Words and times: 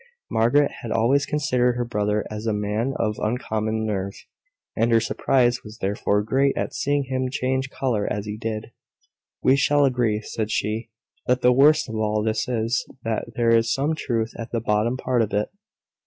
Margaret 0.31 0.71
had 0.81 0.89
always 0.91 1.27
considered 1.27 1.73
her 1.75 1.85
brother 1.85 2.25
as 2.31 2.47
a 2.47 2.53
man 2.53 2.93
of 2.97 3.19
uncommon 3.19 3.85
nerve; 3.85 4.15
and 4.75 4.91
her 4.91 4.99
surprise 4.99 5.63
was 5.63 5.77
therefore 5.77 6.23
great 6.23 6.57
at 6.57 6.73
seeing 6.73 7.03
him 7.03 7.29
change 7.29 7.69
colour 7.69 8.11
as 8.11 8.25
he 8.25 8.35
did. 8.35 8.71
"We 9.43 9.55
shall 9.55 9.85
agree," 9.85 10.19
said 10.23 10.49
she, 10.49 10.89
"that 11.27 11.41
the 11.41 11.53
worst 11.53 11.87
of 11.87 11.97
all 11.97 12.23
this 12.23 12.47
is, 12.49 12.83
that 13.03 13.27
there 13.35 13.55
is 13.55 13.71
some 13.71 13.93
truth 13.93 14.33
at 14.39 14.51
the 14.51 14.59
bottom 14.59 14.97
part 14.97 15.21
of 15.21 15.31
it." 15.33 15.49